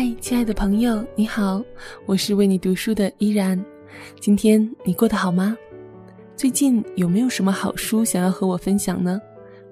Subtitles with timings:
[0.00, 1.60] 嗨，亲爱的朋友，你好，
[2.06, 3.60] 我是为你读书的依然。
[4.20, 5.58] 今天你过得好吗？
[6.36, 9.20] 最近有没有什么好书想要和我分享呢？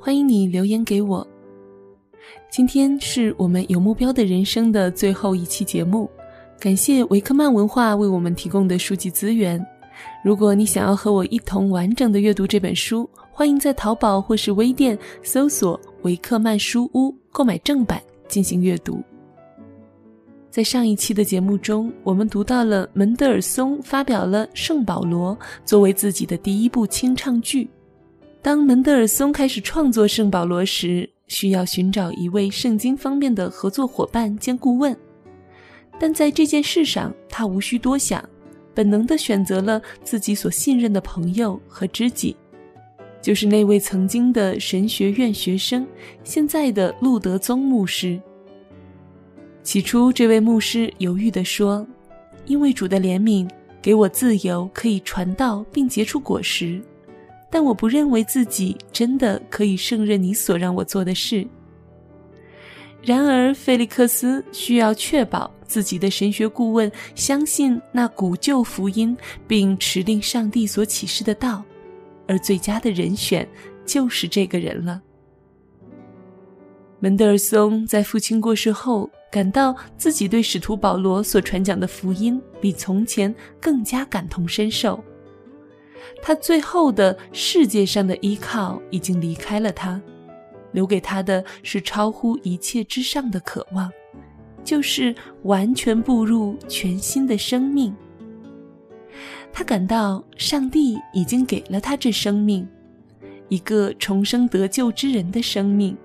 [0.00, 1.28] 欢迎你留言给我。
[2.50, 6.08] 今天是我们有目标的人生的最后一期节目，
[6.58, 9.62] 感谢维克曼文化为我们提供的书籍资源。
[10.24, 19.02] 如果你想要和我一同完整的阅读这本书，欢迎在淘宝或是微店搜索维克曼书屋购买正版进行阅读。
[20.54, 27.68] 在上一期的节目中，我们读到了门德尔松发表了《圣保罗》作为自己的第一部清唱剧。
[28.40, 34.96] 当门德尔松开始创作《圣保罗》时，需要寻找一位圣经方面的合作伙伴兼顾问，
[35.98, 38.24] 但在这件事上，他无需多想，
[38.72, 42.36] 本能地选择了自己所信任的朋友和知己，
[43.20, 45.84] 就是那位曾经的神学院学生，
[46.22, 48.22] 现在的路德宗牧师。
[49.64, 51.84] 起初，这位牧师犹豫地说
[52.44, 53.48] ：“因为主的怜悯
[53.80, 56.78] 给我自由，可以传道并结出果实，
[57.50, 61.46] 但我不认为自己真的可以胜任你所让我做的事。”
[63.02, 69.16] 然而，菲利克斯需要确保自己的神学顾问相信那古旧福音，
[69.48, 71.64] 并持定上帝所启示的道，
[72.28, 73.48] 而最佳的人选
[73.86, 75.00] 就是这个人了。
[77.00, 79.08] 门德尔松在父亲过世后。
[79.34, 85.02] 感到自己对使徒保罗所传讲的福音比从前更加感同身受。
[86.22, 90.00] 他最后的世界上的依靠已经离开了他，
[90.70, 93.90] 留给他的是超乎一切之上的渴望，
[94.62, 95.12] 就是
[95.42, 97.92] 完全步入全新的生命。
[99.52, 102.64] 他感到上帝已经给了他这生命，
[103.48, 105.96] 一个重生得救之人的生命。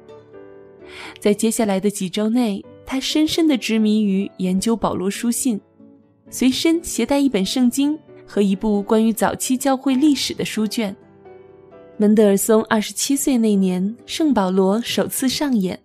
[1.19, 2.65] 在接下来的几周内。
[2.91, 5.61] 他深深地执迷于研究保罗书信，
[6.31, 7.95] 随身携带一本圣经
[8.25, 10.95] 和一部关于早期教会历史的书卷。
[11.97, 15.79] 门德尔松二十七岁那年，圣保罗首次上演。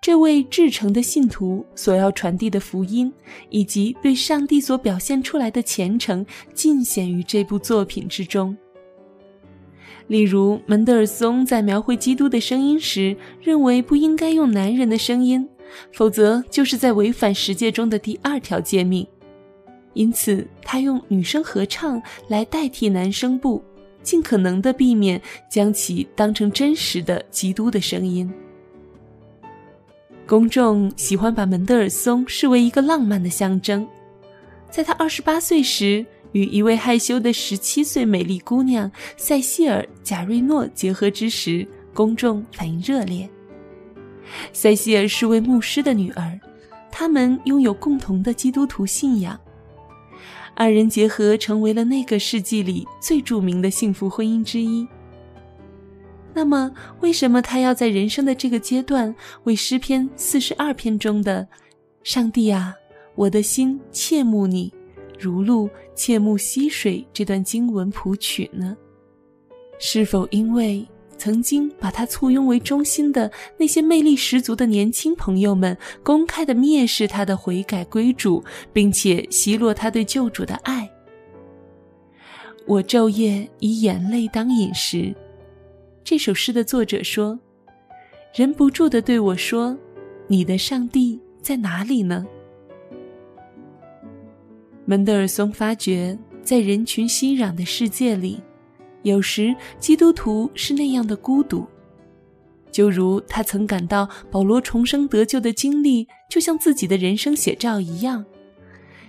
[0.00, 3.12] 这位至诚的信徒所要传递的福音，
[3.50, 6.24] 以及对上帝所表现出来的虔诚，
[6.54, 8.56] 尽显于这部作品之中。
[10.06, 15.48] 例如，门德尔松在描绘基督的声音时，认为不应该用男人的声音。
[15.92, 19.06] 否则，就是在违反十诫中的第二条诫命。
[19.94, 23.62] 因此，他用女声合唱来代替男声部，
[24.02, 28.30] 尽可能的避免将其当成真实的基督的声音。
[30.26, 33.86] 公众喜欢把门德尔松视为一个浪漫的象征。
[34.68, 43.26] 在他二十八岁时，与一位害羞的十七岁美丽姑娘塞西尔·贾瑞诺结合之时，公众反应热烈。
[44.52, 46.40] 塞西尔是位牧师的女儿，
[46.90, 49.38] 他们拥有共同的基督徒信仰，
[50.54, 54.86] 二人结合成为了那个世纪里最著名的幸福婚姻之一。
[56.34, 56.70] 那么，
[57.00, 59.14] 为什么他要在人生的这个阶段
[59.44, 61.48] 为诗篇四十二篇中的
[62.04, 62.74] “上帝啊，
[63.14, 64.70] 我的心切慕你，
[65.18, 68.76] 如露切慕溪水”这段经文谱曲呢？
[69.78, 70.86] 是否因为？
[71.18, 80.88] 曾经把他簇拥为中心的那些魅力十足的年轻朋友们，公开的蔑视他的悔改归主，并且奚落他对救主的爱。
[82.66, 85.14] 我昼夜以眼泪当饮食。
[86.02, 87.38] 这首诗的作者说
[88.34, 89.76] ：“忍不住的对我说，
[90.28, 92.26] 你的上帝在哪里呢？”
[94.84, 98.40] 门德尔松发觉，在人群熙攘的世界里。
[99.06, 101.64] 有时，基督徒是那样的孤独，
[102.72, 108.24] 就如他曾感到保罗重生得救的经历就像自己的人生写照一样。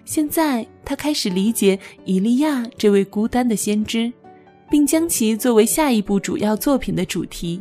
[0.06, 4.14] 现在，他开始理解以利亚这位孤单的先知，
[4.70, 7.60] 并将其作为下一部主要作品的主题。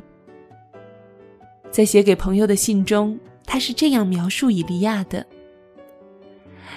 [1.71, 5.27] 在写给朋友的信中，他是这样描述以利亚的：“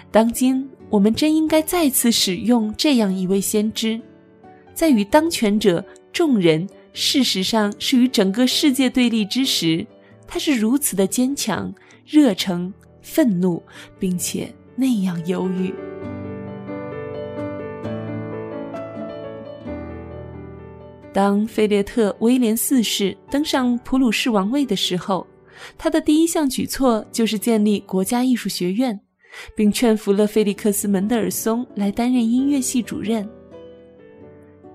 [0.09, 3.99] 当今，我们真应该再次使用这样一位先知。”
[4.79, 5.83] 在与当权者、
[6.13, 9.85] 众人，事实上是与整个世界对立之时，
[10.25, 13.61] 他是如此的坚强、热诚、愤怒，
[13.99, 15.73] 并且那样忧郁。
[21.11, 25.27] 当菲列特·威廉四世登上普鲁士王位的时候，
[25.77, 28.97] 他的第一项举措就是建立国家艺术学院，
[29.57, 33.29] 并劝服了菲利克斯·门德尔松来担任音乐系主任。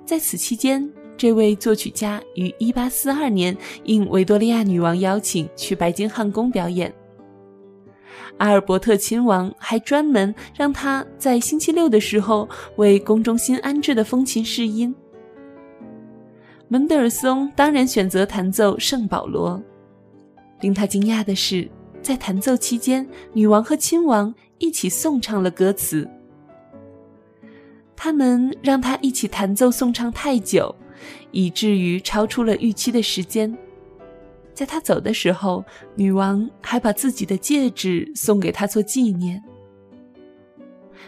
[0.04, 6.92] 在此期间，这位作曲家于1842年应维多利亚女王邀请去白金汉宫表演。
[8.38, 14.94] 阿尔伯特亲王还专门让他在星期六的时候为宫中新安置的风琴试音。
[16.68, 19.62] 门德尔松当然选择弹奏圣保罗。
[20.60, 21.70] 令他惊讶的是，
[22.02, 26.08] 在弹奏期间，女王和亲王一起颂唱了歌词。
[28.04, 30.76] 他们让他一起弹奏颂唱太久，
[31.30, 33.56] 以至于超出了预期的时间。
[34.52, 35.64] 在他走的时候，
[35.94, 39.42] 女王还把自己的戒指送给他做纪念。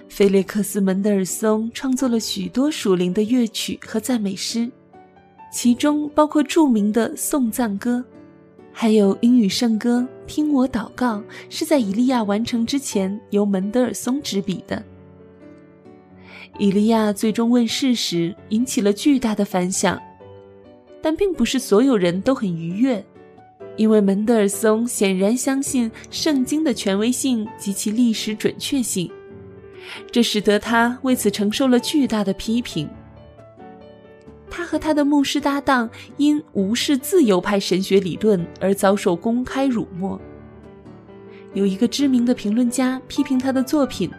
[0.08, 4.66] 菲列克斯·门德尔松创作了许多属灵的乐曲和赞美诗，
[5.52, 8.02] 其中包括著名的颂赞歌，
[8.72, 11.18] 还有英语圣歌《听我祷告》，
[11.50, 14.82] 是在以利亚完成之前由门德尔松执笔的。
[16.58, 20.00] 以利亚最终问世时引起了巨大的反响，
[21.02, 23.04] 但并不是所有人都很愉悦。
[23.76, 29.10] 因为门德尔松显然相信圣经的权威性及其历史准确性，
[30.10, 32.88] 这使得他为此承受了巨大的批评。
[34.48, 40.18] 他和他的牧师搭档因无视自由派神学理论而遭受公开辱没。
[41.52, 44.10] 有一个知名的评论家批评他的作品，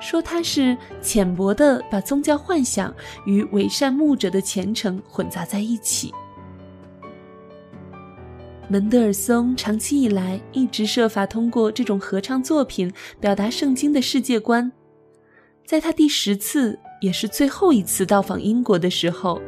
[0.00, 2.94] 说他是浅薄的把宗教幻想
[3.26, 6.12] 与伪善牧者的虔诚混杂在一起。
[8.68, 14.70] 门德尔松长期以来一直设法通过这种合唱作品表达圣经的世界观。
[15.66, 19.40] 在他第十次，也是最后一次到访英国的时候，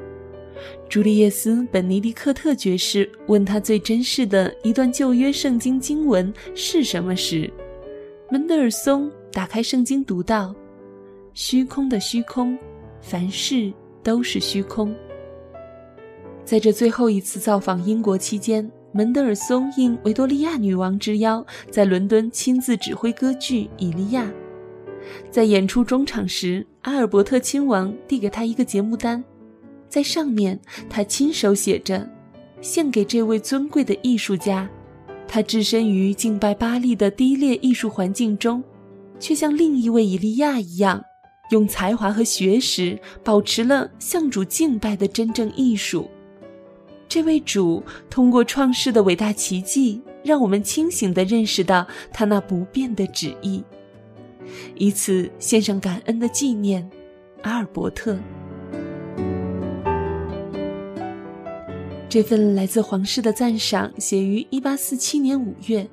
[0.89, 7.49] 朱利叶斯·本尼迪克特爵士问他最珍视的一段旧约圣经经文是什么时，
[8.31, 10.55] 门德尔松打开圣经读到
[11.35, 12.57] ：“虚空的虚空，
[13.01, 14.95] 凡事都是虚空。”
[16.45, 18.71] 在这最后一次造访英国期间。
[18.95, 24.25] 门德尔松应维多利亚女王之邀，在伦敦亲自指挥歌剧《伊利亚》。
[25.31, 29.25] 在演出中场时，阿尔伯特亲王递给他一个节目单，
[29.89, 32.07] 在上面他亲手写着
[32.61, 34.69] ：“献给这位尊贵的艺术家。
[35.27, 38.63] 他置身于敬拜巴利的低劣艺术环境中，
[39.23, 41.05] 却像另一位伊利亚一样，
[41.53, 46.11] 用才华和学识保持了向主敬拜的真正艺术。”
[47.09, 47.81] 这位主
[48.11, 53.63] 通过创世的伟大奇迹，让我们清醒地认识到他那不变的旨意，
[54.75, 56.91] 以此献上感恩的纪念。
[57.43, 58.19] 阿尔伯特，
[62.09, 65.91] 这份来自皇室的赞赏写于1847年5月，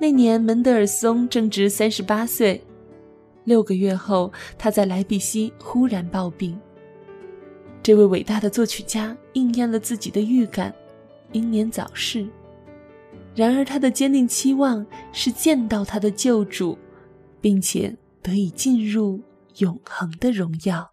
[0.00, 2.62] 那年门德尔松正值38岁。
[3.44, 6.58] 六个月后，他在莱比锡忽然暴病。
[7.82, 10.74] 这位伟大的作曲家应验了自己的预感，
[11.32, 12.26] 英年早逝。
[13.34, 16.76] 然而，他的坚定期望是见到他的救主，
[17.40, 19.20] 并且得以进入
[19.58, 20.90] 永恒的荣耀。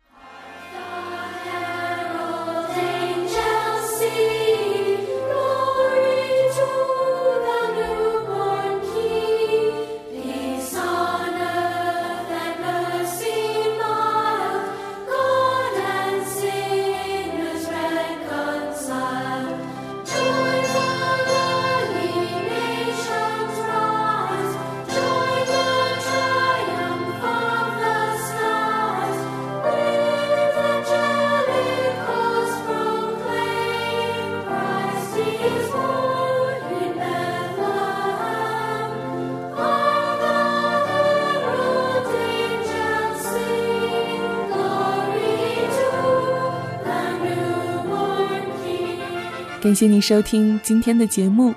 [49.66, 51.52] 感谢你收听今天的节目，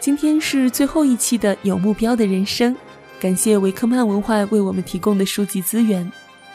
[0.00, 2.74] 今天是最后一期的有目标的人生。
[3.20, 6.10] 感谢维克曼文化为我们提供的书籍资源，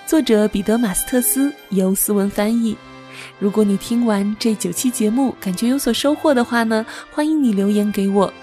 [0.05, 2.75] 作者彼得马斯特斯由思文翻译。
[3.39, 8.33] 如果你听完这九期节目感觉有所收获的话呢，欢迎你留言给我。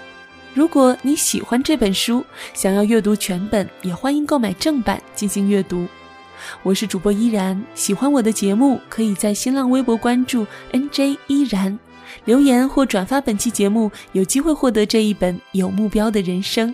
[0.55, 5.87] 如果你喜欢这本书，想要阅读全本，也欢迎购买正版进行阅读。
[6.63, 11.77] 我是主播依然，喜欢我的节目，可以在新浪微博关注 NJ 依然。
[12.23, 16.73] 留言或转发本期节目，有机会获得这一本有目标的人生。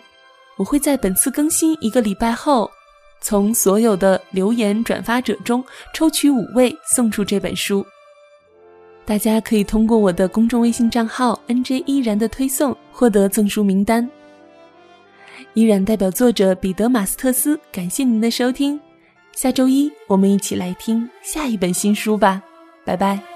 [0.58, 2.70] 我会在本次更新一个礼拜后，
[3.20, 7.86] 从所有的留言转发者中抽取五位送出这本书。
[9.04, 14.08] 大家可以通过我的公众微信账号 “nj 依然”的推送获得赠书名单。
[15.54, 18.80] 依然代表作者彼得·马斯特斯，感谢您的收听。
[19.34, 22.42] 下周一我们一起来听下一本新书吧，
[22.86, 23.31] 拜拜。